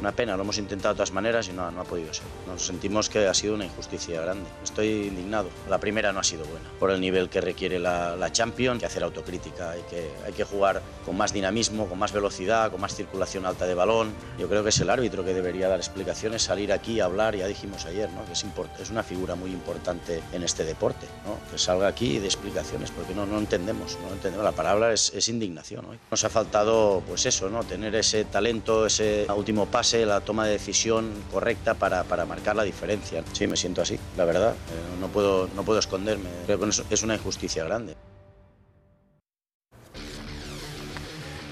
[0.00, 2.24] Una pena, lo hemos intentado de todas maneras y no, no ha podido ser.
[2.46, 4.48] Nos sentimos que ha sido una injusticia grande.
[4.62, 5.48] Estoy indignado.
[5.68, 8.80] La primera no ha sido buena, por el nivel que requiere la, la Champions, hay
[8.80, 12.80] que hacer autocrítica, hay que, hay que jugar con más dinamismo, con más velocidad, con
[12.80, 14.12] más circulación alta de balón.
[14.38, 17.46] Yo creo que es el árbitro que debería dar explicaciones, salir aquí a hablar, ya
[17.46, 18.24] dijimos ayer, ¿no?
[18.24, 18.44] que es,
[18.80, 21.38] es una figura muy importante en este deporte, ¿no?
[21.50, 24.44] que salga aquí y dé explicaciones, porque no, no entendemos, no entendemos.
[24.44, 25.86] La palabra es, es indignación.
[25.86, 25.98] ¿no?
[26.10, 27.64] Nos ha faltado, pues eso, ¿no?
[27.64, 29.66] tener ese talento, ese último
[29.96, 33.24] la toma de decisión correcta para, para marcar la diferencia.
[33.32, 34.52] Sí, me siento así, la verdad.
[34.52, 36.28] Eh, no, puedo, no puedo esconderme.
[36.46, 37.94] Creo que es una injusticia grande.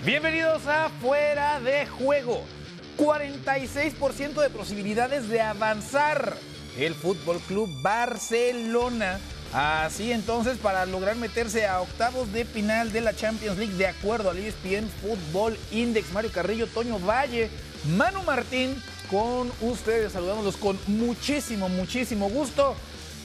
[0.05, 2.43] Bienvenidos a Fuera de Juego.
[2.97, 6.37] 46% de posibilidades de avanzar
[6.79, 9.19] el Fútbol Club Barcelona.
[9.53, 14.31] Así entonces, para lograr meterse a octavos de final de la Champions League, de acuerdo
[14.31, 17.49] al ESPN Fútbol Index, Mario Carrillo, Toño Valle,
[17.95, 18.75] Manu Martín,
[19.11, 22.75] con ustedes, saludándolos con muchísimo, muchísimo gusto.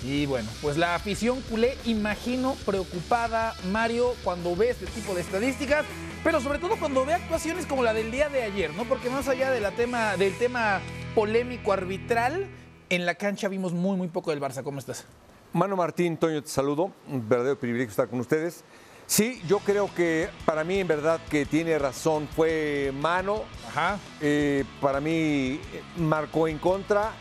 [0.03, 5.85] Y bueno, pues la afición culé, imagino, preocupada, Mario, cuando ve este tipo de estadísticas,
[6.23, 8.85] pero sobre todo cuando ve actuaciones como la del día de ayer, ¿no?
[8.85, 10.79] Porque más allá de tema, del tema
[11.15, 12.47] polémico arbitral,
[12.89, 14.63] en la cancha vimos muy, muy poco del Barça.
[14.63, 15.05] ¿Cómo estás?
[15.53, 16.91] Mano Martín, Toño, te saludo.
[17.07, 18.63] Un verdadero privilegio estar con ustedes.
[19.11, 22.29] Sí, yo creo que para mí en verdad que tiene razón.
[22.33, 23.43] Fue Mano.
[23.67, 23.99] Ajá.
[24.21, 25.59] Eh, para mí
[25.97, 27.11] marcó en contra,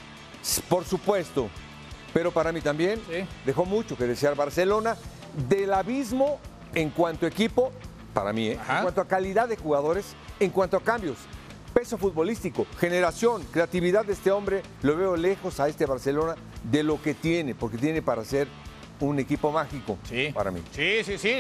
[0.69, 1.49] por supuesto.
[2.15, 3.27] Pero para mí también Sí.
[3.45, 4.97] dejó mucho que desear Barcelona.
[5.49, 6.39] Del abismo
[6.77, 7.73] en cuanto a equipo,
[8.15, 8.53] para mí, ¿eh?
[8.77, 11.17] En cuanto a calidad de jugadores, en cuanto a cambios,
[11.75, 17.03] peso futbolístico, generación, creatividad de este hombre, lo veo lejos a este Barcelona de lo
[17.03, 18.47] que tiene, porque tiene para ser
[19.07, 20.31] un equipo mágico Sí.
[20.35, 20.63] para mí.
[20.73, 21.35] Sí, sí, sí.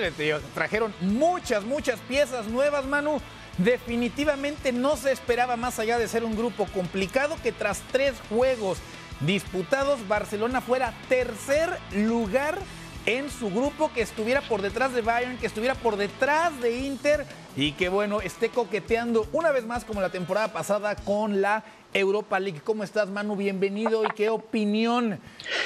[0.54, 3.20] Trajeron muchas, muchas piezas nuevas, Manu.
[3.58, 8.78] Definitivamente no se esperaba más allá de ser un grupo complicado que tras tres juegos
[9.20, 12.58] disputados, Barcelona fuera tercer lugar
[13.06, 17.26] en su grupo, que estuviera por detrás de Bayern, que estuviera por detrás de Inter
[17.56, 22.38] y que bueno, esté coqueteando una vez más como la temporada pasada con la Europa
[22.38, 22.60] League.
[22.62, 23.36] ¿Cómo estás, Manu?
[23.36, 25.18] Bienvenido y qué opinión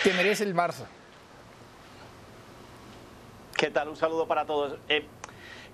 [0.03, 0.85] te merece el Barça.
[3.65, 3.89] ¿Qué tal?
[3.89, 4.77] Un saludo para todos.
[4.91, 5.07] Eh,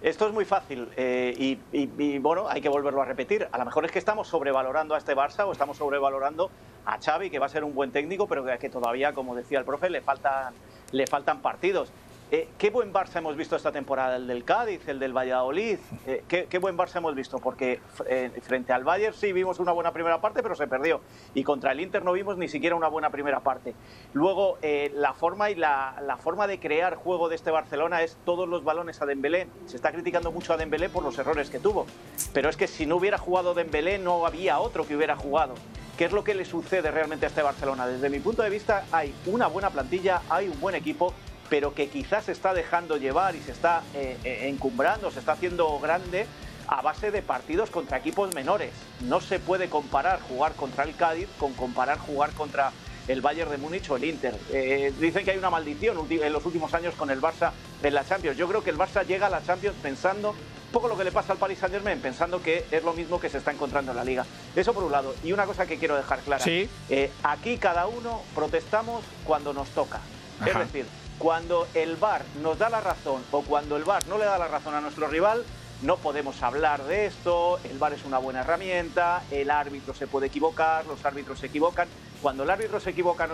[0.01, 3.49] esto es muy fácil eh, y, bueno, hay que volverlo a repetir.
[3.51, 6.53] A lo mejor es que estamos sobrevalorando a este Barça o estamos sobrevalorando
[6.84, 9.65] a Xavi, que va a ser un buen técnico, pero que, todavía, como decía el
[9.65, 11.91] profe, le faltan partidos.
[12.32, 14.14] Eh, ¿Qué buen Barça hemos visto esta temporada?
[14.14, 15.78] El del Cádiz, el del Valladolid.
[16.06, 17.41] Eh, ¿qué, buen Barça hemos visto?
[17.41, 21.00] Porque eh, frente al Bayern sí vimos una buena primera parte, pero se perdió.
[21.34, 23.74] Y contra el Inter no vimos ni siquiera una buena primera parte.
[24.12, 24.58] Luego,
[24.94, 28.62] la forma y la, la forma de crear juego de este Barcelona es todos los
[28.62, 29.48] balones a Dembélé.
[29.66, 31.86] Se está criticando mucho a Dembélé por los errores que tuvo.
[32.32, 35.54] Pero es que si no hubiera jugado Dembélé, no había otro que hubiera jugado.
[35.98, 37.86] ¿Qué es lo que le sucede realmente a este Barcelona?
[37.86, 41.12] Desde mi punto de vista, hay una buena plantilla, hay un buen equipo,
[41.50, 45.33] pero que quizás se está dejando llevar y se está eh, eh, encumbrando, se está
[45.33, 46.27] haciendo grande
[46.69, 48.71] a base de partidos contra equipos menores.
[49.00, 52.71] No se puede comparar jugar contra el Cádiz con comparar jugar contra
[53.09, 54.37] el Bayern de Múnich o el Inter.
[54.53, 57.50] Eh, dicen que hay una maldición en los últimos años con el Barça
[57.83, 58.39] en la Champions.
[58.39, 61.10] Yo creo que el Barça llega a la Champions pensando un poco lo que le
[61.10, 63.97] pasa al Paris Saint Germain, pensando que es lo mismo que se está encontrando en
[63.97, 64.25] la liga.
[64.55, 65.16] Eso por un lado.
[65.25, 66.44] Y una cosa que quiero dejar clara.
[66.44, 66.71] Sí.
[66.89, 70.00] Eh, aquí cada uno protestamos cuando nos toca.
[70.47, 70.87] Es decir,
[71.20, 74.48] cuando el VAR nos da la razón o cuando el VAR no le da la
[74.48, 75.44] razón a nuestro rival,
[75.82, 80.28] no podemos hablar de esto, el VAR es una buena herramienta, el árbitro se puede
[80.28, 81.88] equivocar, los árbitros se equivocan.
[82.22, 83.28] Cuando el árbitro se equivoca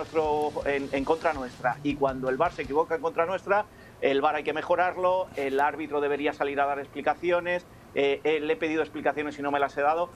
[0.65, 3.65] en contra nuestra y cuando el VAR se equivoca en contra nuestra,
[4.01, 7.65] el VAR hay que mejorarlo, el árbitro debería salir a dar explicaciones,
[7.95, 10.09] eh, eh, le he pedido explicaciones y no me las he dado.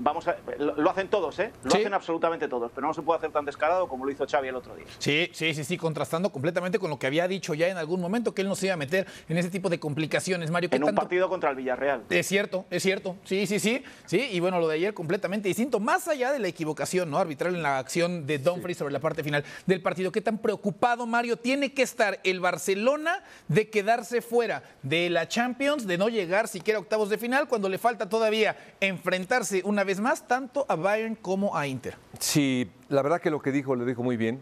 [0.00, 1.52] Vamos a, lo, hacen todos, ¿eh?
[1.64, 1.78] Lo Sí.
[1.78, 4.56] hacen absolutamente todos, pero no se puede hacer tan descarado como lo hizo Xavi el
[4.56, 4.86] otro día.
[4.98, 8.34] Sí, sí, sí, sí, contrastando completamente con lo que había dicho ya en algún momento,
[8.34, 10.70] que él no se iba a meter en ese tipo de complicaciones, Mario.
[10.70, 12.02] ¿qué En un partido contra el Villarreal.
[12.10, 13.16] Es cierto, es cierto.
[13.24, 13.82] Sí, sí, sí.
[14.06, 15.80] Sí, y bueno, lo de ayer completamente distinto.
[15.80, 17.18] Más allá de la equivocación, ¿no?
[17.18, 20.12] Arbitral en la acción de Dumfries sobre la parte final del partido.
[20.12, 25.86] ¿Qué tan preocupado, Mario, tiene que estar el Barcelona de quedarse fuera de la Champions,
[25.86, 29.98] de no llegar siquiera a octavos de final, cuando le falta todavía enfrentarse una vez
[30.00, 31.96] más tanto a Bayern como a Inter?
[32.20, 34.40] Sí, la verdad que lo que dijo lo dijo muy bien.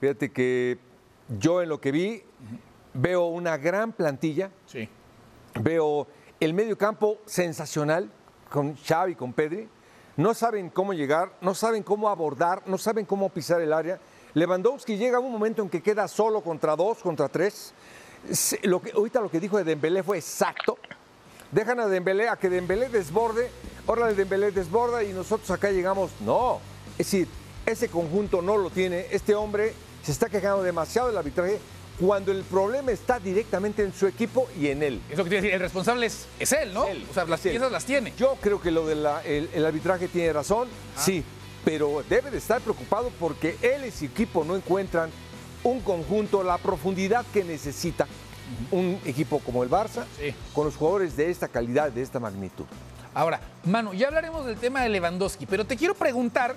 [0.00, 0.78] Fíjate que
[1.38, 2.22] yo en lo que vi
[2.94, 4.88] veo una gran plantilla, Sí.
[5.60, 6.06] veo
[6.40, 8.10] el medio campo sensacional
[8.50, 9.68] con Xavi, con Pedri.
[10.16, 13.98] No saben cómo llegar, no saben cómo abordar, no saben cómo pisar el área.
[14.34, 17.72] Lewandowski llega a un momento en que queda solo contra dos, contra tres.
[18.30, 20.76] Se- Lo que, ahorita lo que dijo de Dembélé fue exacto.
[21.52, 23.50] Dejan a Dembélé a que Dembélé desborde
[23.86, 26.10] ahora el Dembélé desborda y nosotros acá llegamos.
[26.20, 26.60] No,
[26.92, 27.28] es decir,
[27.66, 29.06] ese conjunto no lo tiene.
[29.10, 31.58] Este hombre se está quejando demasiado del arbitraje
[32.00, 35.00] cuando el problema está directamente en su equipo y en él.
[35.10, 36.86] Eso que te decir, el responsable es, es él, ¿no?
[36.86, 37.06] Él.
[37.10, 38.12] O sea, las piezas las tiene.
[38.16, 41.22] Yo creo que lo del el, arbitraje tiene razón, sí,
[41.64, 45.10] pero debe de estar preocupado porque él y su equipo no encuentran
[45.62, 48.08] un conjunto, la profundidad que necesita
[48.70, 50.34] un equipo como el Barça, Sí.
[50.52, 52.64] con los jugadores de esta calidad, de esta magnitud.
[53.14, 56.54] Ahora, Manu, ya hablaremos del tema de Lewandowski, pero te quiero preguntar,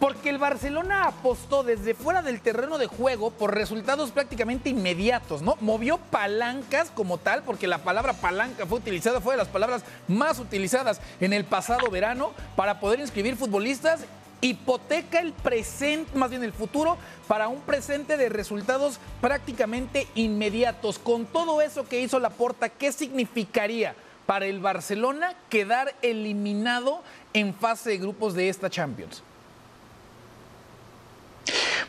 [0.00, 5.56] porque el Barcelona apostó desde fuera del terreno de juego por resultados prácticamente inmediatos, ¿no?
[5.60, 10.40] Movió palancas como tal, porque la palabra palanca fue utilizada, fue de las palabras más
[10.40, 14.00] utilizadas en el pasado verano para poder inscribir futbolistas.
[14.44, 16.98] Hipoteca el presente, más bien el futuro,
[17.28, 20.98] para un presente de resultados prácticamente inmediatos.
[20.98, 23.94] Con todo eso que hizo Laporta, ¿qué significaría
[24.26, 27.00] para el Barcelona quedar eliminado
[27.32, 29.22] en fase de grupos de esta Champions?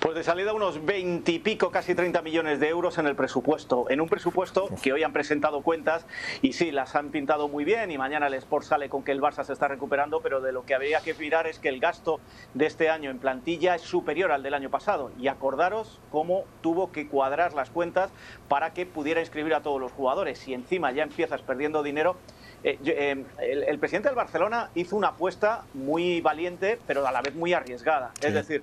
[0.06, 3.90] Pues de salida unos 20 y pico, casi 30 millones de euros en el presupuesto.
[3.90, 6.06] En un presupuesto que hoy han presentado cuentas
[6.44, 9.20] y sí, las han pintado muy bien y mañana el Sport sale con que el
[9.20, 12.20] Barça se está recuperando, pero de lo que habría que mirar es que el gasto
[12.54, 15.10] de este año en plantilla es superior al del año pasado.
[15.20, 18.12] Y acordaros cómo tuvo que cuadrar las cuentas
[18.48, 20.48] para que pudiera inscribir a todos los jugadores.
[20.48, 22.16] Y encima ya empiezas perdiendo dinero,
[22.64, 27.24] eh, eh, el, el presidente del Barcelona hizo una apuesta muy valiente, pero a la
[27.24, 28.12] vez muy arriesgada.
[28.22, 28.62] Es decir,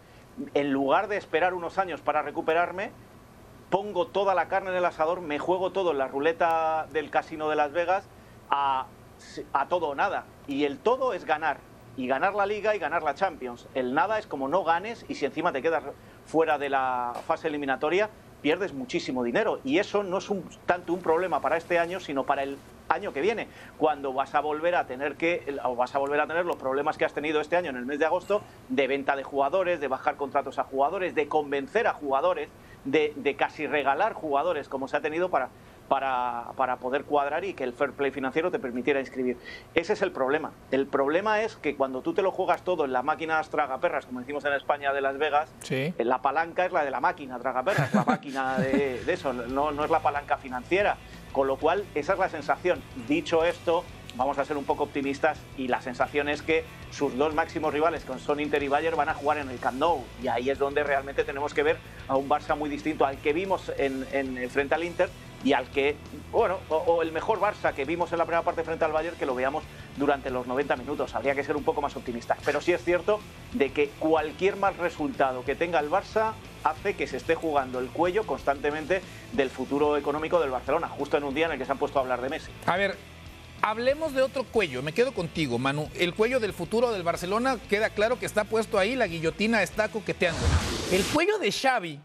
[0.55, 2.91] en lugar de esperar unos años para recuperarme,
[3.71, 7.49] pongo toda la carne en el asador, me juego todo en la ruleta del casino
[7.49, 8.05] de Las Vegas
[8.51, 8.87] a,
[9.69, 10.25] todo o nada.
[10.47, 11.59] Y el todo es ganar.
[11.97, 13.67] Y ganar la liga y ganar la Champions.
[13.75, 15.85] El nada es como no ganes y si encima te quedas
[16.27, 18.09] fuera de la fase eliminatoria,
[18.41, 19.61] pierdes muchísimo dinero.
[19.65, 22.57] Y eso no es un- tanto un problema para este año, sino para el
[22.89, 23.49] año que viene,
[23.79, 26.97] cuando vas a volver a tener que o vas a volver a tener los problemas
[26.99, 29.89] que has tenido este año en el mes de agosto de venta de jugadores, de
[29.89, 32.49] bajar contratos a jugadores, de convencer a jugadores,
[32.85, 35.49] de, de casi regalar jugadores como se ha tenido para
[35.89, 39.37] para, para poder cuadrar y que el fair play financiero te permitiera inscribir.
[39.75, 40.53] Ese es el problema.
[40.71, 44.21] El problema es que cuando tú te lo juegas todo en las máquinas tragaperras, como
[44.21, 45.93] decimos en España de Las Vegas, Sí.
[45.99, 49.71] eh, la palanca es la de la máquina tragaperras, la máquina de, de eso, no,
[49.73, 50.97] no es la palanca financiera.
[51.33, 52.83] Con lo cual, esa es la sensación.
[53.09, 53.85] Dicho esto,
[54.17, 58.05] vamos a ser un poco optimistas y la sensación es que sus dos máximos rivales,
[58.05, 60.05] con Son Inter y Bayern, van a jugar en el Camp Nou.
[60.23, 63.33] Y ahí es donde realmente tenemos que ver a un Barça muy distinto al que
[63.33, 65.09] vimos en, en- frente al Inter
[65.45, 65.97] y al que,
[66.31, 69.17] bueno, o, o el mejor Barça que vimos en la primera parte frente al Bayern,
[69.17, 69.65] que lo veamos
[69.97, 71.15] durante los 90 minutos.
[71.15, 72.39] Habría que ser un poco más optimistas.
[72.45, 73.21] Pero sí es cierto
[73.53, 76.33] de que cualquier mal resultado que tenga el Barça
[76.65, 79.03] hace que se esté jugando el cuello constantemente
[79.33, 81.99] del futuro económico del Barcelona, justo en un día en el que se han puesto
[81.99, 82.51] a hablar de Messi.
[82.67, 82.97] A ver,
[83.61, 84.83] hablemos de otro cuello.
[84.83, 85.89] Me quedo contigo, Manu.
[85.95, 89.89] El cuello del futuro del Barcelona queda claro que está puesto ahí, la guillotina está
[89.89, 90.41] coqueteando.
[90.91, 92.01] El cuello de Xavi,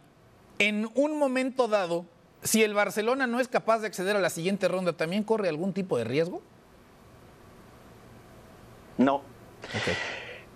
[0.60, 2.06] en un momento dado,
[2.44, 5.74] si el Barcelona no es capaz de acceder a la siguiente ronda, ¿también corre algún
[5.74, 6.42] tipo de riesgo?
[8.98, 9.22] No.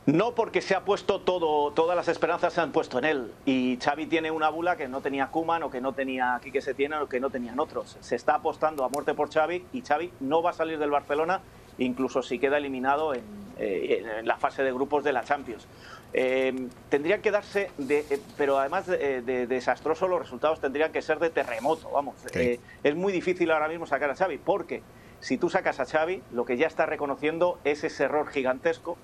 [0.07, 3.31] No porque se ha puesto todo, todas las esperanzas se han puesto en él.
[3.45, 6.93] Y Xavi tiene una bula que no tenía Kuman o que no tenía Quique Setién
[6.93, 7.97] o que no tenían otros.
[8.01, 11.41] Se está apostando a muerte por Xavi y Xavi no va a salir del Barcelona
[11.77, 13.21] incluso si queda eliminado en,
[13.57, 15.67] eh, en la fase de grupos de la Champions.
[16.13, 21.01] Eh, tendrían que darse, de, eh, pero además de, de desastroso, los resultados tendrían que
[21.01, 21.89] ser de terremoto.
[21.89, 24.81] Vamos, Eh, es muy difícil ahora mismo sacar a Xavi porque
[25.21, 28.97] si tú sacas a Xavi, lo que ya está reconociendo es ese error gigantesco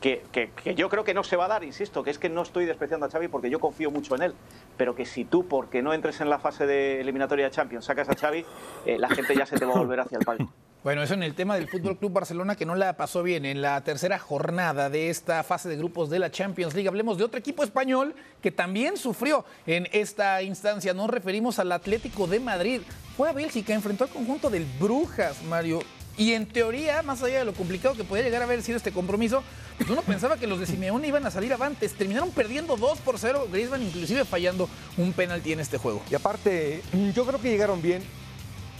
[0.00, 2.42] que, que- yo creo que no se va a dar, insisto, que es que no
[2.42, 4.34] estoy despreciando a Xavi porque yo confío mucho en él,
[4.76, 8.08] pero que si tú, porque no entres en la fase de eliminatoria de Champions, sacas
[8.08, 8.44] a Xavi,
[8.86, 10.52] eh, la gente ya se te va a volver hacia el palco.
[10.84, 13.60] Bueno, eso en el tema del Fútbol Club Barcelona que no la pasó bien en
[13.60, 16.88] la tercera jornada de esta fase de grupos de la Champions League.
[16.88, 20.94] Hablemos de otro equipo español que también sufrió en esta instancia.
[20.94, 22.82] Nos referimos al Atlético de Madrid.
[23.16, 25.80] Fue a Bélgica, enfrentó al conjunto del Brujas, Mario.
[26.16, 28.92] Y en teoría, más allá de lo complicado que podía llegar a haber sido este
[28.92, 29.42] compromiso,
[29.76, 31.94] pues uno pensaba que los de Simeone iban a salir avantes.
[31.94, 36.02] Terminaron perdiendo 2 por 0, Griezmann inclusive fallando un penalti en este juego.
[36.08, 36.82] Y aparte,
[37.16, 38.00] yo creo que llegaron bien,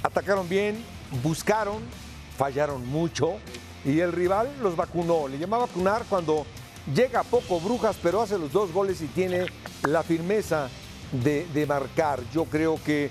[0.05, 0.77] atacaron bien,
[1.23, 1.83] buscaron,
[2.37, 3.37] fallaron mucho
[3.85, 5.29] y el rival los vacunó.
[5.29, 6.47] Le llama a vacunar cuando
[6.95, 9.47] llega poco Brujas, pero hace los dos goles y tiene
[9.83, 10.69] la firmeza
[11.13, 12.21] de, de marcar.
[12.33, 13.11] Yo creo que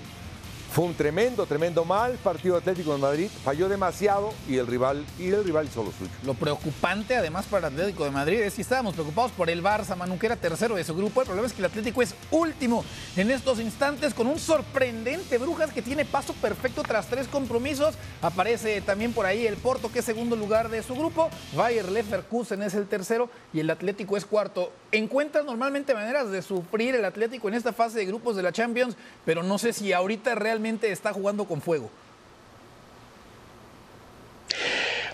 [0.70, 3.30] Fue un tremendo, tremendo mal partido Atlético de Madrid.
[3.42, 6.10] Falló demasiado y el rival, y el rival hizo lo suyo.
[6.24, 9.96] Lo preocupante, además, para el Atlético de Madrid es que estábamos preocupados por el Barça,
[9.96, 11.22] Manu, que era tercero de su grupo.
[11.22, 12.84] El problema es que el Atlético es último
[13.16, 17.94] en estos instantes con un sorprendente Brujas que tiene paso perfecto tras tres compromisos.
[18.20, 21.30] Aparece también por ahí el Porto, que es segundo lugar de su grupo.
[21.56, 24.70] Bayer Leverkusen es el tercero y el Atlético es cuarto.
[24.92, 28.96] Encuentra normalmente maneras de sufrir el Atlético en esta fase de grupos de la Champions,
[29.24, 30.57] pero no sé si ahorita realmente
[30.90, 31.90] está jugando con fuego.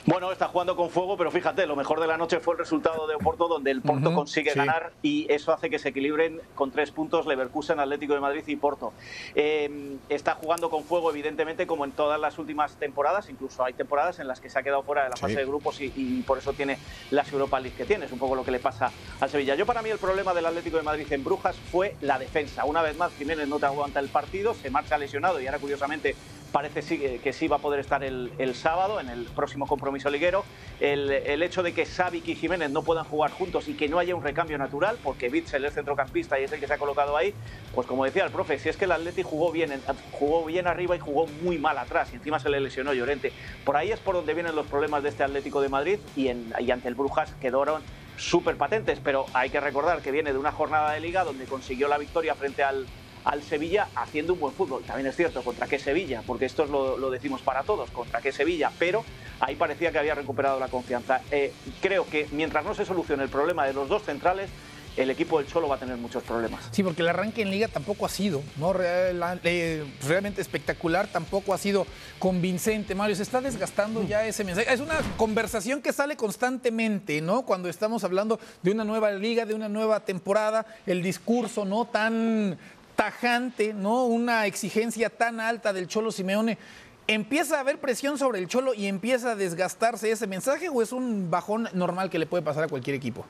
[0.06, 3.06] Bueno, está jugando con fuego, pero fíjate, lo mejor de la noche fue el resultado
[3.06, 6.90] de Oporto, donde el Porto consigue ganar y eso hace que se equilibren con tres
[6.90, 8.92] puntos Leverkusen, Atlético de Madrid y Porto.
[9.34, 14.18] Eh, está jugando con fuego, evidentemente, como en todas las últimas temporadas, incluso hay temporadas
[14.18, 16.52] en las que se ha quedado fuera de la fase de grupos y, por eso
[16.52, 16.78] tiene
[17.10, 18.04] las Europa League que tiene.
[18.04, 19.54] Es un poco lo que le pasa al Sevilla.
[19.54, 22.66] Yo, para mí, el problema del Atlético de Madrid en Brujas fue la defensa.
[22.66, 26.14] Una vez más, Jiménez no te aguanta el partido, se marcha lesionado y ahora, curiosamente,
[26.54, 30.44] parece que sí va a poder estar el, sábado en el próximo compromiso liguero.
[30.78, 33.98] El, el, hecho de que Savic y Jiménez no puedan jugar juntos y que no
[33.98, 37.16] haya un recambio natural, porque Bitzel es centrocampista y es el que se ha colocado
[37.16, 37.34] ahí,
[37.74, 39.72] pues como decía el profe, si es que el Atleti jugó bien,
[40.12, 43.32] jugó bien arriba y jugó muy mal atrás, y encima se le lesionó Llorente.
[43.64, 46.54] Por ahí es por donde vienen los problemas de este Atlético de Madrid y, en,
[46.60, 47.82] y ante el Brujas quedaron
[48.16, 51.88] súper patentes, pero hay que recordar que viene de una jornada de liga donde consiguió
[51.88, 52.86] la victoria frente al
[53.24, 54.82] al Sevilla haciendo un buen fútbol.
[54.84, 56.22] También es cierto, ¿contra qué Sevilla?
[56.26, 58.70] Porque esto es lo, decimos para todos, ¿contra qué Sevilla?
[58.78, 59.04] Pero
[59.40, 61.20] ahí parecía que había recuperado la confianza.
[61.30, 64.50] Eh, creo que mientras no se solucione el problema de los dos centrales,
[64.96, 66.68] el equipo del Cholo va a tener muchos problemas.
[66.70, 68.74] Sí, porque el arranque en liga tampoco ha sido, ¿no?
[68.80, 71.86] Eh, realmente espectacular, tampoco ha sido
[72.18, 73.16] convincente, Mario.
[73.16, 74.72] Se está desgastando ya ese mensaje.
[74.72, 77.42] Es una conversación que sale constantemente, ¿no?
[77.42, 81.86] Cuando estamos hablando de una nueva liga, de una nueva temporada, el discurso, ¿no?
[81.86, 82.56] Tan
[82.96, 84.04] tajante, ¿no?
[84.04, 86.58] Una exigencia tan alta del Cholo Simeone.
[87.06, 90.92] ¿Empieza a haber presión sobre el Cholo y empieza a desgastarse ese mensaje o es
[90.92, 93.26] un bajón normal que le puede pasar a cualquier equipo?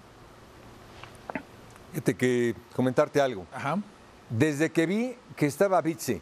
[1.93, 3.47] Fíjate que comentarte algo.
[3.53, 3.79] Ajá.
[4.31, 6.21] Desde que vi que estaba Bitze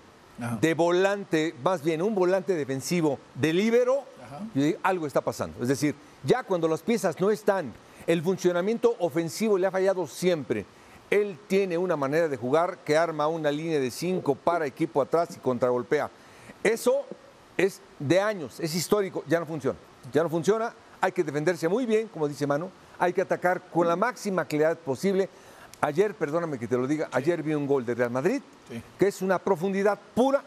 [0.61, 4.05] de volante, más bien un volante defensivo de líbero,
[4.83, 5.63] algo está pasando.
[5.63, 5.95] Es decir,
[6.25, 7.73] ya cuando las piezas no están,
[8.07, 10.65] el funcionamiento ofensivo le ha fallado siempre.
[11.13, 15.29] Él tiene una manera de jugar que arma una línea de cinco para equipo atrás
[15.37, 16.09] y contragolpea.
[16.65, 17.05] Eso
[17.55, 19.79] es de años, es histórico, ya no funciona.
[20.11, 23.87] Ya no funciona, hay que defenderse muy bien, como dice Mano, hay que atacar con
[23.87, 25.29] la máxima claridad posible.
[25.83, 28.41] Ayer, perdóname que te lo diga, ayer vi un gol de Real Madrid,
[28.99, 30.43] que es una profundidad pura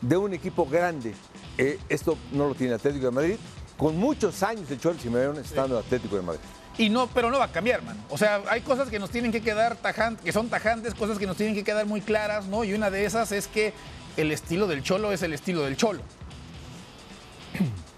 [0.00, 1.14] de un equipo grande.
[1.56, 3.36] Eh, esto no lo tiene Atlético de Madrid,
[3.76, 6.59] con muchos años de Simeone estando en Atlético de Madrid.
[6.78, 7.96] Y no, pero no va a cambiar, man.
[8.08, 11.26] O sea, hay cosas que nos tienen que quedar tajantes, que son tajantes, cosas que
[11.26, 12.64] nos tienen que quedar muy claras, ¿no?
[12.64, 13.74] Y una de esas es que
[14.16, 16.02] el estilo del Cholo es el estilo del Cholo.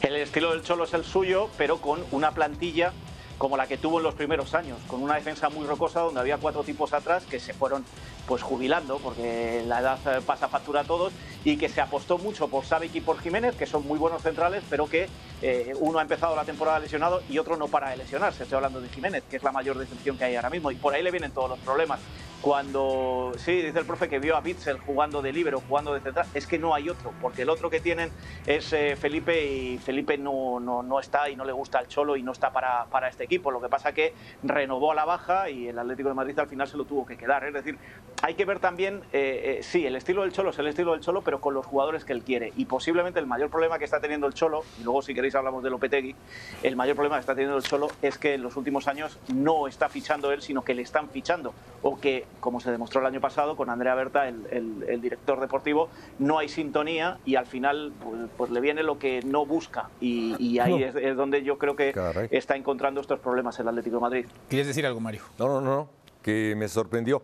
[0.00, 2.92] El estilo del Cholo es el suyo, pero con una plantilla
[3.36, 6.38] como la que tuvo en los primeros años, con una defensa muy rocosa donde había
[6.38, 7.84] cuatro tipos atrás que se fueron
[8.28, 12.48] pues jubilando, porque la edad eh, pasa factura a todos, y que se apostó mucho
[12.48, 15.08] por Savic y por Jiménez, que son muy buenos centrales, pero que
[15.40, 18.42] eh, uno ha empezado la temporada lesionado y otro no para de lesionarse.
[18.42, 20.94] Estoy hablando de Jiménez, que es la mayor decepción que hay ahora mismo, y por
[20.94, 22.00] ahí le vienen todos los problemas.
[22.40, 26.26] Cuando, sí, dice el profe que vio a Bitzel jugando de libero, jugando de central,
[26.34, 28.12] es que no hay otro, porque el otro que tienen
[28.46, 32.16] es eh, Felipe y Felipe no, no, no, está y no le gusta el Cholo
[32.16, 33.50] y no está para, para este equipo.
[33.50, 36.68] Lo que pasa que renovó a la baja y el Atlético de Madrid al final
[36.68, 37.42] se lo tuvo que quedar.
[37.44, 37.76] Es decir,
[38.22, 41.00] hay que ver también, eh, eh, sí, el estilo del Cholo es el estilo del
[41.00, 42.52] Cholo, pero con los jugadores que él quiere.
[42.56, 45.62] Y posiblemente el mayor problema que está teniendo el Cholo, y luego si queréis hablamos
[45.62, 46.14] de Lopetegui,
[46.62, 49.68] el mayor problema que está teniendo el Cholo es que en los últimos años no
[49.68, 51.54] está fichando él, sino que le están fichando.
[51.82, 56.38] O que, como se demostró el año pasado con Andrea Berta, el, director deportivo, no
[56.38, 59.90] hay sintonía y al final pues, pues le viene lo que no busca.
[60.00, 61.94] Y, ahí es, donde yo creo que
[62.30, 64.26] está encontrando estos problemas el Atlético de Madrid.
[64.48, 65.22] ¿Quieres decir algo, Mario?
[65.38, 65.88] No, no, no,
[66.22, 67.22] que me sorprendió.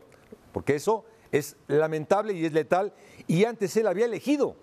[0.54, 2.94] Porque eso es lamentable y es letal.
[3.26, 4.56] Y antes él había elegido.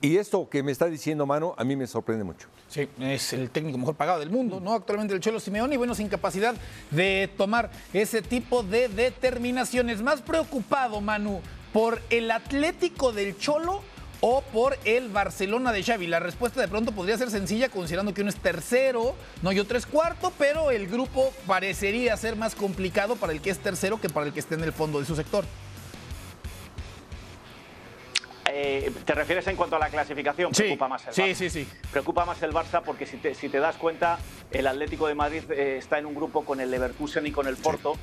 [0.00, 2.48] Y, esto que me está diciendo Mano, a mí me sorprende mucho.
[2.68, 4.72] Sí, es el técnico mejor pagado del mundo, ¿no?
[4.72, 6.56] Actualmente el Cholo Simeone y bueno, sin capacidad
[6.90, 10.02] de tomar ese tipo de determinaciones.
[10.02, 11.40] Más preocupado, Manu,
[11.72, 13.82] por el Atlético del Cholo
[14.28, 16.08] o por el Barcelona de Xavi?
[16.08, 19.86] La respuesta de pronto podría ser sencilla considerando que uno es tercero, no yo tres
[19.86, 24.26] cuarto, pero el grupo parecería ser más complicado para el que es tercero que para
[24.26, 25.44] el que esté en el fondo de su sector.
[28.48, 30.50] Eh, ¿Te refieres en cuanto a la clasificación?
[30.50, 31.34] Preocupa más el sí, Barça.
[31.34, 34.18] Sí, sí, Preocupa más el Barça porque si te, das cuenta,
[34.50, 37.56] el Atlético de Madrid eh, está en un grupo con el Leverkusen y con el
[37.56, 37.96] Porto.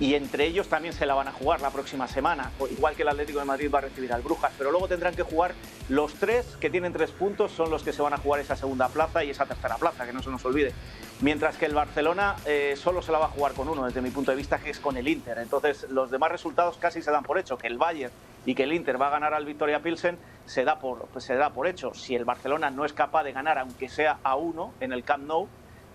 [0.00, 3.08] Y entre ellos también se la van a jugar la próxima semana, igual que el
[3.08, 5.54] Atlético de Madrid va a recibir al Brujas, pero luego tendrán que jugar
[5.88, 8.88] los tres que tienen tres puntos, son los que se van a jugar esa segunda
[8.88, 10.72] plaza y esa tercera plaza, que no se nos olvide.
[11.20, 14.10] Mientras que el Barcelona eh, solo se la va a jugar con uno, desde mi
[14.10, 15.38] punto de vista, que es con el Inter.
[15.38, 18.12] Entonces, los demás resultados casi se dan por hecho, que el Bayern
[18.44, 21.36] y que el Inter va a ganar al Victoria Pilsen, se da por, pues se
[21.36, 21.94] da por hecho.
[21.94, 25.24] Si el Barcelona no es capaz de ganar, aunque sea a uno, en el Camp
[25.26, 25.48] Nou,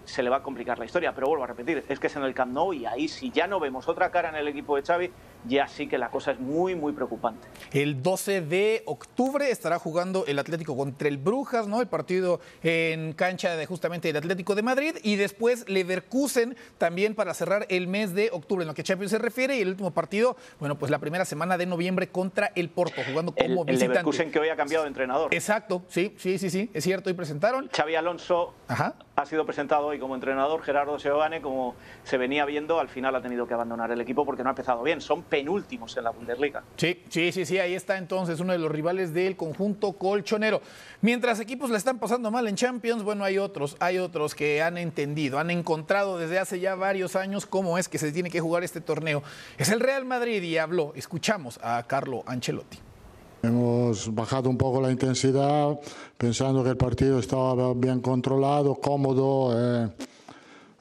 [0.07, 1.13] se le va a complicar la historia.
[1.13, 3.45] Pero vuelvo a repetir, es que es en el Camp Nou y ahí si ya
[3.45, 5.11] no vemos otra cara en el equipo de Xavi,
[5.47, 7.47] ya sí que la cosa es muy, muy preocupante.
[7.71, 11.81] El 12 de octubre estará jugando el Atlético contra el Brujas, ¿no?
[11.81, 17.33] El partido en cancha de justamente el Atlético de Madrid y después Leverkusen también para
[17.33, 20.37] cerrar el mes de octubre en lo que Champions se refiere y el último partido,
[20.59, 23.71] bueno, pues la primera semana de noviembre contra el Porto, jugando como el, visitante.
[23.71, 25.33] El Leverkusen que hoy ha cambiado de entrenador.
[25.33, 27.69] Exacto, sí, sí, sí, sí, es cierto, y presentaron.
[27.75, 32.89] Xavi Alonso ha sido presentado hoy como entrenador, Gerardo Seoane, como se venía viendo, al
[32.89, 35.01] final ha tenido que abandonar el equipo porque no ha empezado bien.
[35.01, 36.63] Son penúltimos en la Bundesliga.
[36.77, 40.61] Sí, sí, sí, sí, ahí está entonces uno de los rivales del conjunto colchonero.
[41.01, 44.79] Mientras equipos le están pasando mal en Champions, bueno, hay otros, hay otros que han
[44.79, 48.63] entendido, han encontrado desde hace ya varios años cómo es que se tiene que jugar
[48.63, 49.21] este torneo.
[49.59, 52.79] Es el Real Madrid y habló, escuchamos a Carlo Ancelotti.
[53.43, 55.79] Hemos bajado un poco la intensidad
[56.17, 59.53] pensando que el partido estaba bien controlado, cómodo.
[59.55, 59.89] Eh,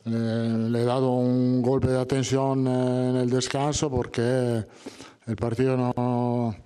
[0.07, 4.65] le he dado un golpe de atención en el descanso porque
[5.27, 6.57] el partido no,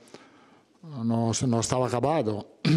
[1.02, 2.46] no, estaba acabado.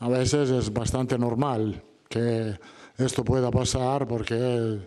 [0.00, 2.58] A veces es bastante normal que
[2.98, 4.80] esto pueda pasar porque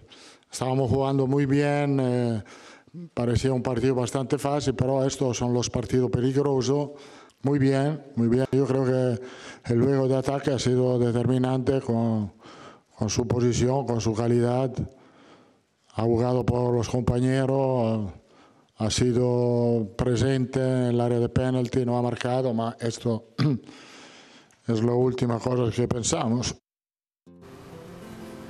[0.52, 2.44] estábamos jugando muy bien, eh,
[3.14, 6.90] parecía un partido bastante fácil, pero estos son los partidos peligrosos.
[7.42, 8.48] Muy bien, muy bien.
[8.52, 12.34] Yo creo que el luego de ataque ha sido determinante con
[12.96, 14.72] con su posición, con su calidad,
[15.96, 18.12] ha jugado por los compañeros,
[18.78, 23.30] ha sido presente en el área de penalti, no ha marcado, pero esto
[24.68, 26.56] es la última cosa que pensamos.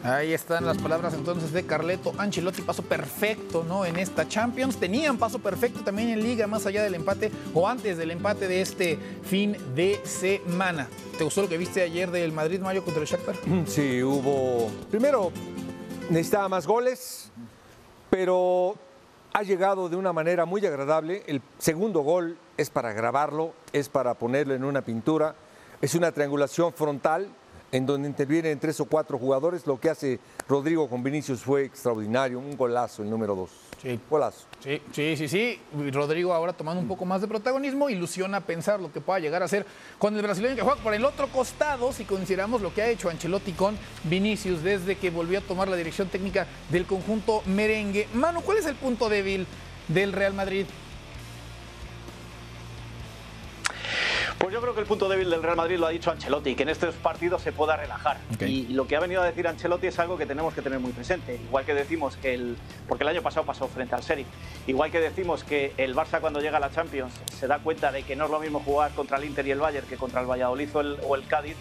[0.04, 3.86] Ahí están las palabras entonces de Carleto Ancelotti, paso perfecto ¿no?
[3.86, 4.76] en esta Champions.
[4.76, 8.62] Tenían paso perfecto también en Liga, más allá del empate o antes del empate de
[8.62, 10.90] este fin de semana.
[11.18, 13.36] ¿Te gustó lo que viste ayer del Madrid, Mario, contra el Shakhtar?
[13.66, 14.70] Sí, hubo...
[14.92, 15.32] Primero,
[16.10, 17.32] necesitaba más goles,
[18.10, 18.76] pero
[19.34, 21.24] ha llegado de una manera muy agradable.
[21.28, 25.36] El segundo gol es para grabarlo, es para ponerlo en una pintura.
[25.82, 27.30] Es una triangulación frontal
[27.74, 29.66] en donde intervienen tres o cuatro jugadores.
[29.66, 33.50] Lo que hace Rodrigo con Vinicius fue extraordinario, un golazo el número dos.
[33.82, 34.00] Sí.
[34.10, 34.46] Golazo.
[34.64, 35.60] Sí, sí, sí, sí.
[35.92, 39.48] Rodrigo ahora tomando un poco más de protagonismo, ilusiona pensar lo que pueda llegar a
[39.48, 39.66] ser
[39.98, 43.10] con el brasileño que juega por el otro costado, si consideramos lo que ha hecho
[43.10, 48.08] Ancelotti con Vinicius desde que volvió a tomar la dirección técnica del conjunto merengue.
[48.14, 49.48] Mano, ¿cuál es el punto débil
[49.88, 50.68] del Real Madrid?
[54.38, 56.64] Pues yo creo que el punto débil del Real Madrid lo ha dicho Ancelotti, que
[56.64, 58.18] en estos partidos se pueda relajar.
[58.42, 60.92] Y lo que ha venido a decir Ancelotti es algo que tenemos que tener muy
[60.92, 61.36] presente.
[61.36, 62.58] Igual que decimos que el.
[62.88, 64.26] Porque el año pasado pasó frente al Seri.
[64.68, 68.04] Igual que decimos que el Barça cuando llega a la Champions se da cuenta de
[68.04, 70.28] que no es lo mismo jugar contra el Inter y el Bayern que contra el
[70.28, 71.56] Valladolid o el, o el Cádiz.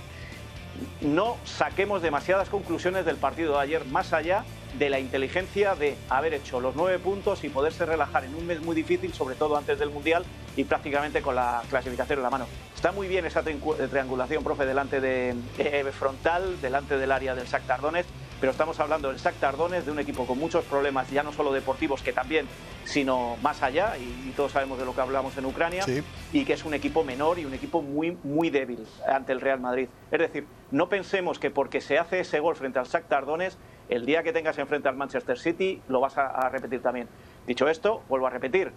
[1.00, 4.44] No saquemos demasiadas conclusiones del partido de ayer, más allá
[4.78, 8.60] de la inteligencia de haber hecho los nueve puntos y poderse relajar en un mes
[8.60, 10.24] muy difícil, sobre todo antes del Mundial
[10.56, 12.46] y prácticamente con la clasificación en la mano.
[12.74, 17.66] Está muy bien esa triangulación, profe, delante de eh, frontal, delante del área del Sac
[17.66, 18.06] Tardones,
[18.42, 21.52] pero estamos hablando del Sac Tardones, de un equipo con muchos problemas, ya no solo
[21.52, 22.48] deportivos, que también,
[22.82, 25.84] sino más allá, y, todos sabemos de lo que hablamos en Ucrania,
[26.32, 29.60] y que es un equipo menor y un equipo muy, muy débil ante el Real
[29.60, 29.86] Madrid.
[30.10, 34.06] Es decir, no pensemos que porque se hace ese gol frente al Sac Tardones, el
[34.06, 37.06] día que tengas enfrente al Manchester City lo vas a repetir también.
[37.46, 38.72] Dicho esto, vuelvo a repetir,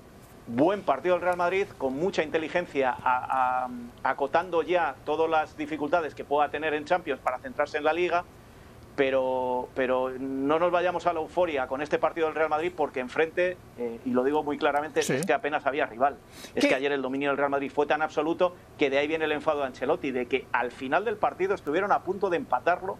[0.45, 2.95] buen partido del Real Madrid, con mucha inteligencia,
[4.03, 8.25] acotando ya todas las dificultades que pueda tener en Champions para centrarse en la liga,
[8.95, 12.99] pero, pero no nos vayamos a la euforia con este partido del Real Madrid porque
[12.99, 16.17] enfrente, eh, y lo digo muy claramente, es que apenas había rival.
[16.53, 19.25] Es que ayer el dominio del Real Madrid fue tan absoluto que de ahí viene
[19.25, 22.97] el enfado de Ancelotti, de que al final del partido estuvieron a punto de empatarlo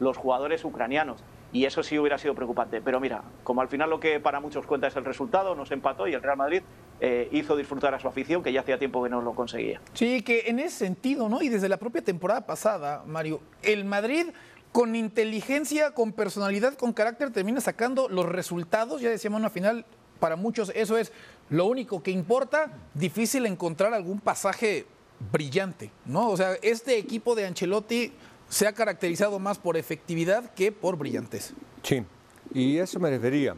[0.00, 1.22] los jugadores ucranianos.
[1.50, 2.82] Y eso sí hubiera sido preocupante.
[2.82, 6.06] Pero mira, como al final lo que para muchos cuenta es el resultado, nos empató
[6.06, 6.62] y el Real Madrid
[7.00, 9.80] eh, hizo disfrutar a su afición, que ya hacía tiempo que no lo conseguía.
[9.94, 11.40] Sí, que en ese sentido, ¿no?
[11.40, 14.26] Y desde la propia temporada pasada, Mario, el Madrid
[14.72, 19.00] con inteligencia, con personalidad, con carácter, termina sacando los resultados.
[19.00, 19.84] Ya decíamos, una final,
[20.20, 21.12] para muchos eso es
[21.50, 22.72] lo único que importa.
[22.94, 24.86] Difícil encontrar algún pasaje
[25.32, 26.28] brillante, ¿no?
[26.28, 28.12] O sea, este equipo de Ancelotti
[28.48, 31.52] se ha caracterizado más por efectividad que por brillantez.
[31.82, 32.04] Sí,
[32.52, 33.54] y eso me refería.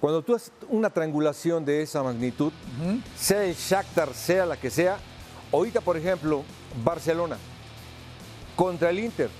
[0.00, 2.52] Cuando tú haces una triangulación de esa magnitud,
[3.16, 4.98] sea el Shakhtar, sea la que sea,
[5.52, 6.42] ahorita, por ejemplo,
[6.84, 7.38] Barcelona
[8.56, 9.30] contra el Inter,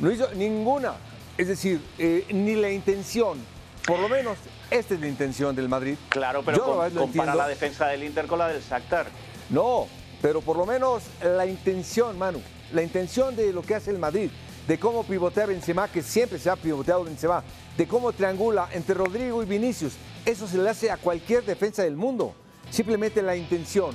[0.00, 0.94] no hizo ninguna,
[1.36, 3.38] es decir, eh, ni la intención,
[3.86, 4.38] por lo menos
[4.70, 5.96] esta es la intención del Madrid.
[6.08, 7.00] Claro, pero entiendo.
[7.00, 9.06] compara la defensa del Inter con la del Shakhtar.
[9.50, 9.86] No,
[10.22, 12.40] pero por lo menos la intención, Manu,
[12.72, 14.30] la intención de lo que hace el Madrid,
[14.66, 17.42] de cómo pivotea Benzema, que siempre se ha pivoteado Benzema,
[17.76, 21.96] de cómo triangula entre Rodrigo y Vinicius, eso se le hace a cualquier defensa del
[21.96, 22.34] mundo.
[22.70, 23.94] Simplemente la intención.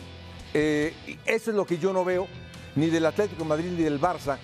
[0.53, 0.93] Eh,
[1.25, 2.27] eso es lo que yo no veo
[2.75, 4.37] ni del Atlético de Madrid ni del Barça,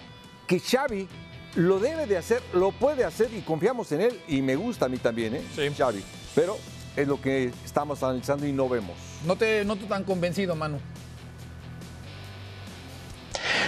[0.48, 1.08] que Xavi
[1.56, 4.90] lo debe de hacer, lo puede hacer y confiamos en él y me gusta a
[4.90, 5.42] mí también, ¿eh?
[5.56, 5.70] Sí.
[5.76, 6.04] Xavi.
[6.36, 6.58] Pero
[6.96, 8.96] es lo que estamos analizando y no vemos.
[9.26, 10.80] No te noto tan convencido, Manu.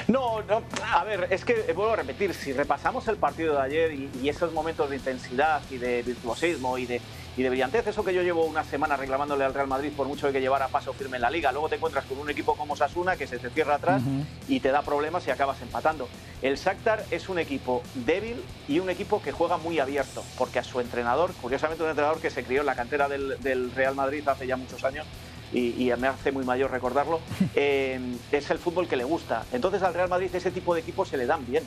[0.08, 0.62] No, no,
[0.94, 4.12] a ver, es que eh, vuelvo a repetir, si repasamos el partido de ayer y,
[4.22, 7.02] y esos momentos de intensidad y de virtuosismo y de,
[7.38, 10.32] y de brillantez, eso que yo llevo una semana reclamándole al Real Madrid por mucho
[10.32, 13.18] que llevara paso firme en la liga, luego te encuentras con un equipo como Sasuna
[13.18, 14.02] que se te cierra atrás
[14.48, 16.08] y te da problemas y acabas empatando.
[16.42, 20.64] El Shakhtar es un equipo débil y un equipo que juega muy abierto, porque a
[20.64, 24.28] su entrenador, curiosamente un entrenador que se crió en la cantera del, del Real Madrid
[24.28, 25.06] hace ya muchos años,
[25.54, 27.20] y, y me hace muy mayor recordarlo,
[27.56, 28.00] eh,
[28.32, 29.46] es el fútbol que le gusta.
[29.52, 31.64] Entonces al Real Madrid ese tipo de equipos se le dan bien.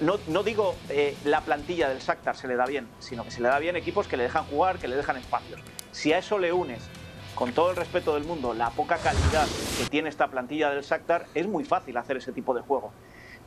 [0.00, 3.48] No, digo eh, la plantilla del Shakhtar se le da bien, sino que se le
[3.48, 5.60] da bien equipos que le dejan jugar, que le dejan espacios.
[5.90, 6.88] Si a eso le unes,
[7.34, 9.46] con todo el respeto del mundo, la poca calidad
[9.78, 12.92] que tiene esta plantilla del Shakhtar, es muy fácil hacer ese tipo de juego.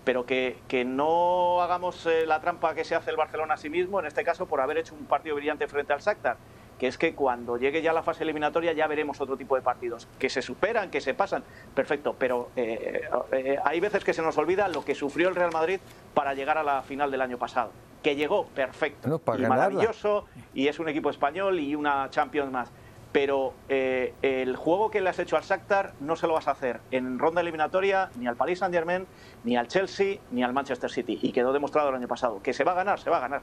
[0.04, 3.70] Pero que, que no hagamos eh, la trampa que se hace el Barcelona a sí
[3.70, 6.38] mismo, en este caso por haber hecho un partido brillante frente al Shakhtar,
[6.80, 10.08] que es que cuando llegue ya la fase eliminatoria ya veremos otro tipo de partidos,
[10.20, 14.38] que se superan, que se pasan, perfecto, pero eh, eh, hay veces que se nos
[14.38, 15.80] olvida lo que sufrió el Real Madrid
[16.14, 17.72] para llegar a la final del año pasado,
[18.04, 22.52] que llegó perfecto No, para y maravilloso, y es un equipo español y una Champions
[22.52, 22.72] más.
[23.12, 26.52] Pero eh, el juego que le has hecho al Shakhtar no se lo vas a
[26.52, 29.08] hacer en ronda eliminatoria ni al Paris Saint Germain,
[29.46, 31.18] ni al Chelsea, ni al Manchester City.
[31.22, 32.42] Y quedó demostrado el año pasado.
[32.44, 33.42] Que se va a ganar, se va a ganar.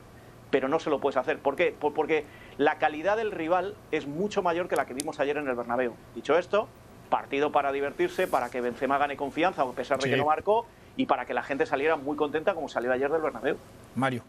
[0.50, 1.38] Pero no se lo puedes hacer.
[1.38, 1.72] ¿Por qué?
[1.80, 2.26] Por- porque
[2.62, 5.94] la calidad del rival es mucho mayor que la que vimos ayer en el Bernabéu.
[6.14, 6.68] Dicho esto,
[7.10, 10.10] partido para divertirse, para que Benzema gane confianza, a pesar de Sí.
[10.10, 10.64] que no marcó,
[10.96, 13.56] y para que la gente saliera muy contenta como salió ayer del Bernabéu.
[13.96, 14.22] Mario,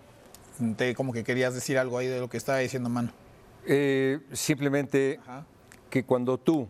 [0.78, 3.10] te, como que querías decir algo ahí de lo que estaba diciendo Manu.
[3.68, 5.46] Eh, simplemente Ajá.
[5.92, 6.68] que cuando tú,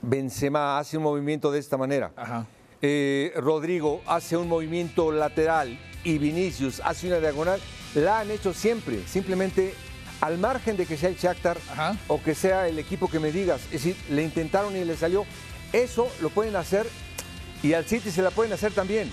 [0.00, 2.46] Benzema, hace un movimiento de esta manera, Ajá.
[2.80, 7.60] eh, Rodrigo hace un movimiento lateral y Vinicius hace una diagonal,
[7.94, 9.06] la han hecho siempre.
[9.06, 9.74] Simplemente
[10.20, 11.96] al margen de que sea el Shakhtar Ajá.
[12.08, 15.24] o que sea el equipo que me digas, es decir, le intentaron y le salió,
[15.72, 16.86] eso lo pueden hacer
[17.62, 19.10] y al City se la pueden hacer también.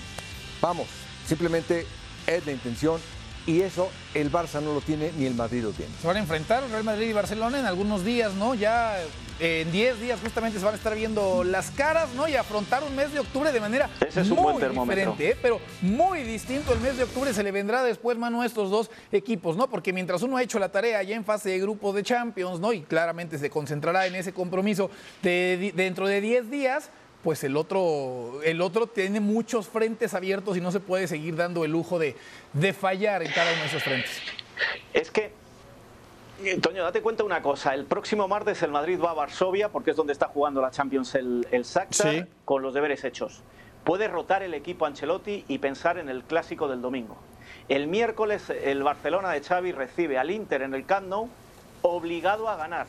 [0.60, 0.86] Vamos,
[1.26, 1.86] simplemente
[2.26, 3.00] es la intención
[3.46, 5.92] y eso el Barça no lo tiene ni el Madrid lo tiene.
[6.00, 8.54] Se van a enfrentar Real Madrid y Barcelona en algunos días, ¿no?
[8.54, 8.98] Ya
[9.38, 12.26] eh, en 10 días justamente se van a estar viendo las caras, ¿no?
[12.26, 15.12] Y afrontar un mes de octubre de manera Ese es un muy buen termómetro.
[15.12, 15.38] diferente, ¿eh?
[15.40, 16.72] pero muy distinto.
[16.72, 19.68] El mes de octubre se le vendrá después, mano, a estos dos equipos, ¿no?
[19.68, 22.72] Porque mientras uno ha hecho la tarea ya en fase de grupos de Champions, ¿no?
[22.72, 24.90] Y claramente se concentrará en ese compromiso
[25.22, 26.90] de, dentro de 10 días.
[27.26, 31.64] Pues el otro, el otro tiene muchos frentes abiertos y no se puede seguir dando
[31.64, 32.14] el lujo de,
[32.52, 34.20] de fallar en cada uno de esos frentes.
[34.94, 35.32] Es que,
[36.62, 37.74] Toño, date cuenta una cosa.
[37.74, 41.16] El próximo martes el Madrid va a Varsovia, porque es donde está jugando la Champions
[41.16, 42.24] el, el Shakhtar, Sí.
[42.44, 43.42] con los deberes hechos.
[43.82, 47.16] Puede rotar el equipo Ancelotti y pensar en el clásico del domingo.
[47.68, 51.28] El miércoles el Barcelona de Xavi recibe al Inter en el Camp Nou,
[51.82, 52.86] obligado a ganar.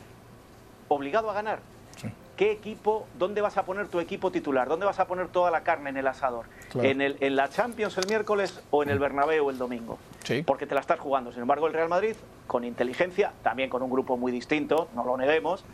[0.86, 1.58] Obligado a ganar.
[2.38, 4.68] ¿Qué equipo, dónde vas a poner tu equipo titular?
[4.68, 6.46] ¿Dónde vas a poner toda la carne en el asador?
[6.70, 6.88] Claro.
[6.88, 9.98] ¿En, el, ¿En la Champions el miércoles o en el Bernabéu el domingo?
[10.22, 10.44] Sí.
[10.44, 11.32] Porque te la estás jugando.
[11.32, 12.14] Sin embargo, el Real Madrid,
[12.46, 15.64] con inteligencia, también con un grupo muy distinto, no lo neguemos,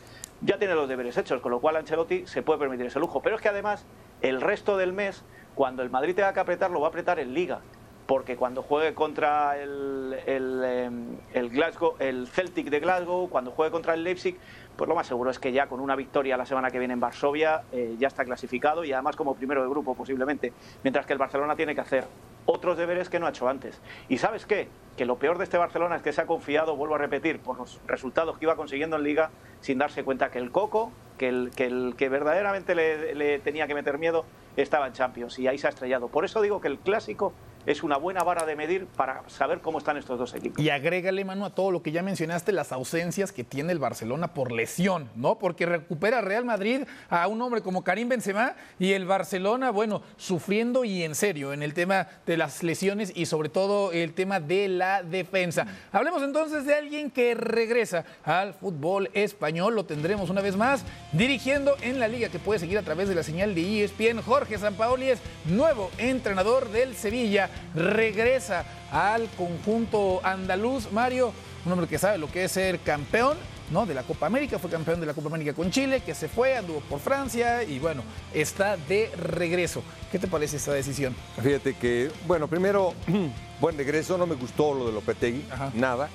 [0.40, 3.20] ya tiene los deberes hechos, con lo cual Ancelotti se puede permitir ese lujo.
[3.20, 3.85] Pero es que además,
[4.22, 5.22] el resto del mes,
[5.55, 7.61] cuando el Madrid tenga que apretar, lo va a apretar en Liga.
[8.07, 10.90] Porque cuando juegue contra el, el, eh,
[11.33, 14.37] el Glasgow, el Celtic de Glasgow, cuando juegue contra el Leipzig,
[14.77, 17.01] pues lo más seguro es que ya con una victoria la semana que viene en
[17.01, 20.53] Varsovia eh, ya está clasificado y además como primero de grupo posiblemente.
[20.83, 22.05] Mientras que el Barcelona tiene que hacer
[22.47, 23.81] otros deberes que no ha hecho antes.
[24.11, 24.69] ¿Y sabes qué?
[24.99, 27.57] Que lo peor de este Barcelona es que se ha confiado, vuelvo a repetir, por
[27.57, 31.95] los resultados que iba consiguiendo en Liga sin darse cuenta que el Coco, que el
[31.97, 36.09] que, verdaderamente le tenía que meter miedo, estaba en Champions y ahí se ha estrellado.
[36.09, 37.33] Por eso digo que el clásico
[37.66, 40.62] es una buena vara de medir para saber cómo están estos dos equipos.
[40.62, 44.35] Y agrégale, mano, a todo lo que ya mencionaste, las ausencias que tiene el Barcelona
[44.35, 45.38] por lesión, ¿no?
[45.38, 50.85] Porque recupera Real Madrid a un hombre como Karim Benzema y el Barcelona, bueno, sufriendo
[50.85, 54.68] y en serio en el tema de las lesiones y sobre todo el tema de
[54.68, 55.66] la defensa.
[55.92, 61.77] Hablemos entonces de alguien que regresa al fútbol español, lo tendremos una vez más dirigiendo
[61.81, 64.22] en la liga que puede seguir a través de la señal de ESPN.
[64.22, 70.90] Jorge Sampaoli es nuevo entrenador del Sevilla regresa al conjunto andaluz.
[70.93, 71.33] Mario,
[71.64, 73.37] un hombre que sabe lo que es ser campeón
[73.71, 73.87] ¿no?
[73.87, 76.57] de la Copa América, fue campeón de la Copa América con Chile, que se fue,
[76.57, 79.83] anduvo por Francia y bueno, está de regreso.
[80.11, 81.14] ¿Qué te parece esta decisión?
[81.43, 82.95] Fíjate que, bueno, primero,
[83.61, 86.09] buen regreso, no me gustó lo de Lopetegui, nada.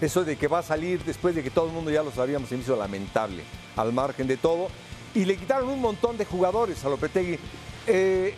[0.00, 2.48] Eso de que va a salir después de que todo el mundo ya lo sabíamos,
[2.48, 3.42] se me hizo lamentable,
[3.76, 4.68] al margen de todo.
[5.14, 7.38] Y le quitaron un montón de jugadores a Lopetegui.
[7.86, 8.34] Eh,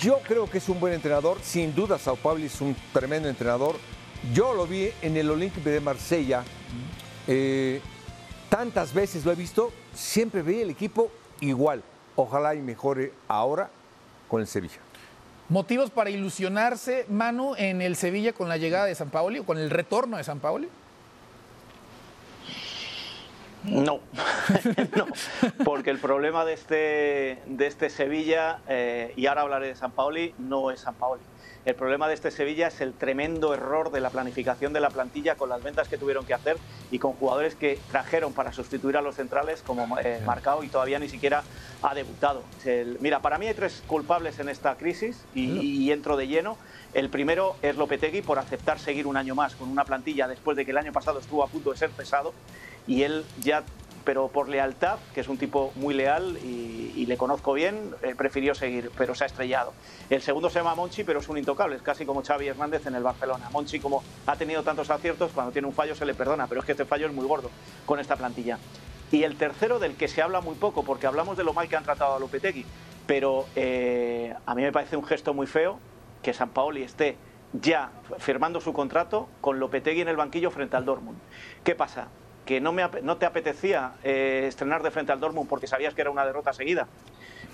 [0.00, 3.76] yo creo que es un buen entrenador, sin duda Sao Paulo es un tremendo entrenador.
[4.32, 6.42] Yo lo vi en el Olympique de Marsella,
[7.26, 7.80] eh,
[8.48, 11.82] tantas veces lo he visto, siempre ve el equipo igual.
[12.16, 13.68] Ojalá y mejore ahora
[14.28, 14.78] con el Sevilla.
[15.48, 19.58] ¿Motivos para ilusionarse, Manu, en el Sevilla con la llegada de San Paoli o con
[19.58, 20.68] el retorno de San Paoli?
[23.66, 24.00] No,
[24.96, 25.06] no,
[25.64, 30.34] porque el problema de este, de este Sevilla, eh, y ahora hablaré de San Paoli,
[30.38, 31.22] no es San Paoli.
[31.64, 35.34] El problema de este Sevilla es el tremendo error de la planificación de la plantilla
[35.34, 36.56] con las ventas que tuvieron que hacer
[36.92, 41.00] y con jugadores que trajeron para sustituir a los centrales como eh, Marcao y todavía
[41.00, 41.42] ni siquiera
[41.82, 42.44] ha debutado.
[43.00, 46.56] mira, para mí hay tres culpables en esta crisis y, y entro de lleno.
[46.94, 50.64] El primero es Lopetegui por aceptar seguir un año más con una plantilla después de
[50.64, 52.32] que el año pasado estuvo a punto de ser cesado
[52.86, 53.64] y él ya,
[54.04, 58.52] pero por lealtad, que es un tipo muy leal y, le conozco bien, eh, prefirió
[58.56, 59.72] seguir, pero se ha estrellado.
[60.10, 62.96] El segundo se llama Monchi, pero es un intocable, es casi como Xavi Hernández en
[62.96, 63.48] el Barcelona.
[63.52, 66.66] Monchi, como ha tenido tantos aciertos, cuando tiene un fallo se le perdona, pero es
[66.66, 67.48] que este fallo es muy gordo
[67.84, 68.58] con esta plantilla.
[69.12, 71.76] Y el tercero, del que se habla muy poco, porque hablamos de lo mal que
[71.76, 72.66] han tratado a Lopetegui,
[73.06, 75.78] pero eh, a mí me parece un gesto muy feo
[76.22, 77.16] que San Paoli esté
[77.52, 81.18] ya firmando su contrato con Lopetegui en el banquillo frente al Dortmund.
[81.62, 82.08] ¿Qué pasa?
[82.46, 86.24] Que no, te apetecía eh, estrenar de frente al Dortmund porque sabías que era una
[86.24, 86.86] derrota seguida.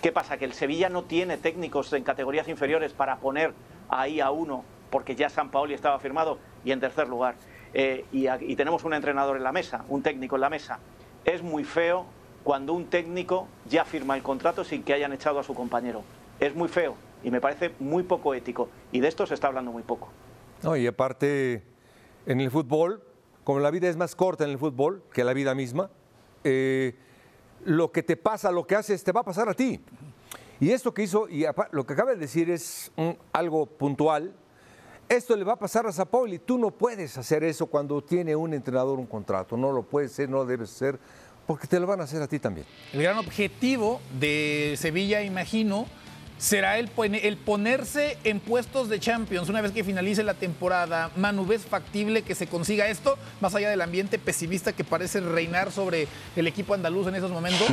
[0.02, 0.36] ¿Qué pasa?
[0.36, 3.54] Que el Sevilla no tiene técnicos en categorías inferiores para poner
[3.88, 7.36] ahí a uno, porque ya San Paoli estaba firmado, y en tercer lugar.
[7.72, 10.78] Eh, y, y tenemos un entrenador en la mesa, un técnico en la mesa.
[11.24, 12.04] Es muy feo
[12.44, 16.02] cuando un técnico ya firma el contrato sin que hayan echado a su compañero.
[16.38, 18.68] Es muy feo y me parece muy poco ético.
[18.90, 20.10] Y de esto se está hablando muy poco.
[20.62, 21.62] No, y aparte,
[22.26, 23.02] en el fútbol
[23.44, 25.90] como la vida es más corta en el fútbol que la vida misma,
[26.44, 26.94] eh,
[27.64, 29.80] lo que te pasa, lo que haces, te va a pasar a ti.
[30.60, 32.92] Y esto que hizo, y lo que acaba de decir es
[33.32, 34.32] algo puntual,
[35.08, 36.38] esto le va a pasar a Zapoli.
[36.38, 39.56] Tú no puedes hacer eso cuando tiene un entrenador un contrato.
[39.56, 40.98] No lo puedes hacer, no lo debes hacer,
[41.46, 42.66] porque te lo van a hacer a ti también.
[42.92, 45.86] El gran objetivo de Sevilla, imagino,
[46.42, 51.12] será el, el, ponerse en puestos de Champions una vez que finalice la temporada.
[51.14, 55.70] Manu, ¿ves factible que se consiga esto, más allá del ambiente pesimista que parece reinar
[55.70, 57.68] sobre el equipo andaluz en esos momentos?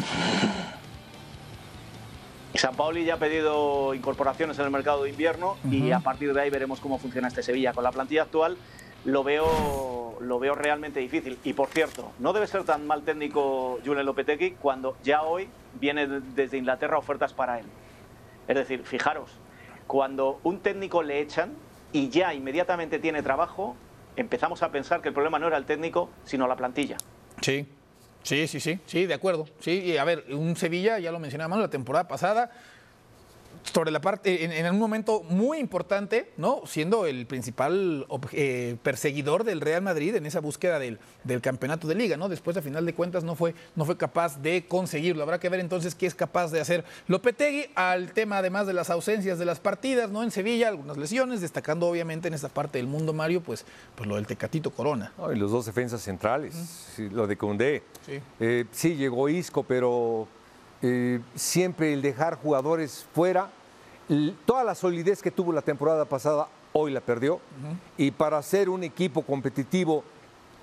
[2.54, 6.42] San Paoli ya ha pedido incorporaciones en el mercado de invierno y a partir de
[6.42, 7.74] ahí veremos cómo funciona este Sevilla.
[7.74, 8.56] Con la plantilla actual
[9.04, 11.40] lo veo, lo veo realmente difícil.
[11.44, 15.50] Y por cierto, no debe ser tan mal técnico Julen Lopetegui cuando ya hoy
[15.82, 17.66] viene desde Inglaterra ofertas para él.
[18.50, 19.30] Es decir, fijaros,
[19.86, 21.54] cuando un técnico le echan
[21.94, 23.76] y ya inmediatamente tiene trabajo,
[24.16, 26.98] empezamos a pensar que el problema no era el técnico, sino la plantilla.
[27.42, 27.68] Sí,
[28.24, 29.46] sí, sí, sí, sí, de acuerdo.
[29.60, 32.50] Sí, y a ver, un Sevilla, ya lo mencionábamos la temporada pasada,
[33.64, 36.62] sobre la parte, en, un momento muy importante, ¿no?
[36.66, 41.96] Siendo el principal eh, perseguidor del Real Madrid en esa búsqueda del, del, campeonato de
[41.96, 42.30] liga, ¿no?
[42.30, 45.24] Después, a final de cuentas, no fue, no fue capaz de conseguirlo.
[45.24, 48.90] Habrá que ver entonces qué es capaz de hacer Lopetegui al tema, además de las
[48.90, 50.24] ausencias de las partidas, ¿no?
[50.24, 54.16] En Sevilla, algunas lesiones, destacando obviamente en esta parte del mundo, Mario, pues, pues lo
[54.16, 55.12] del Tecatito Corona.
[55.34, 56.56] y los dos defensas centrales,
[57.12, 57.84] lo de Condé.
[58.06, 58.20] Sí.
[58.40, 60.28] Eh, sí, llegó Isco, pero
[60.82, 63.50] eh, siempre el dejar jugadores fuera,
[64.46, 67.40] toda la solidez que tuvo la temporada pasada, hoy la perdió.
[67.98, 70.04] Y para ser un equipo competitivo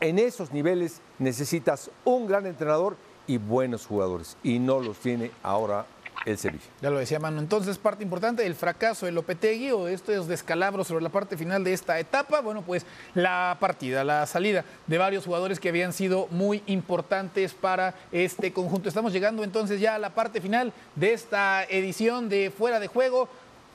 [0.00, 4.36] en esos niveles necesitas un gran entrenador y buenos jugadores.
[4.42, 5.86] Y no los tiene ahora
[6.24, 6.64] el Sevilla.
[6.80, 7.40] Ya lo decía Manu.
[7.40, 11.64] Entonces, parte importante del fracaso de Lopetegui o de estos descalabros sobre la parte final
[11.64, 16.26] de esta etapa, bueno, pues la partida, la salida de varios jugadores que habían sido
[16.30, 18.88] muy importantes para este conjunto.
[18.88, 23.28] Estamos llegando entonces ya a la parte final de esta edición de Fuera de Juego.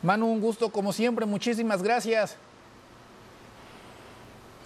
[0.03, 2.37] Manu, un gusto como siempre, muchísimas gracias.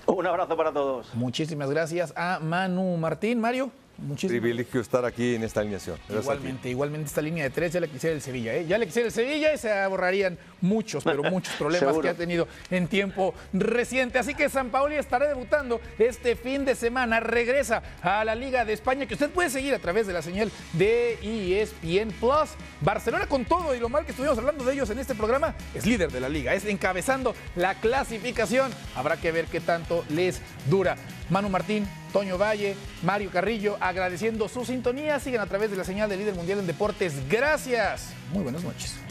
[0.08, 1.14] Un abrazo para todos.
[1.14, 3.40] Muchísimas gracias a Manu Martín.
[3.40, 3.72] Mario.
[3.98, 5.98] Muchísimas Privilegio estar aquí en esta alineación.
[6.08, 8.66] Gracias igualmente, igualmente esta línea de tres ya le quisiera el Sevilla, ¿eh?
[8.68, 12.48] Ya le quisiera el Sevilla y se ahorrarían muchos, pero muchos problemas que ha tenido
[12.70, 14.20] en tiempo reciente.
[14.20, 17.20] Así que San Paoli estará debutando este fin de semana.
[17.20, 20.52] Regresa a la Liga de España, que usted puede seguir a través de la señal
[20.74, 22.50] de ESPN Plus.
[22.82, 25.86] Barcelona con todo y lo mal que estuvimos hablando de ellos en este programa, es
[25.86, 28.72] líder de la liga, es encabezando la clasificación.
[28.96, 30.98] Habrá que ver qué tanto les dura.
[31.30, 35.20] Manu Martín, Toño Valle, Mario Carrillo, agradeciendo su sintonía.
[35.20, 37.28] Siguen a través de la señal de líder mundial en deportes.
[37.30, 38.10] Gracias.
[38.32, 39.05] Muy buenas noches.